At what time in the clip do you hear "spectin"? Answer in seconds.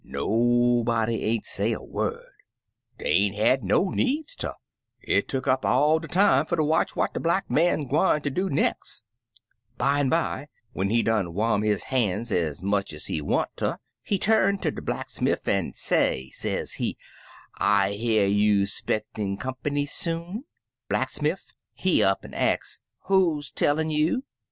18.65-19.37